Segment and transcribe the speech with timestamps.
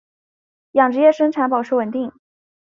[0.71, 2.11] 养殖业生产保持稳定。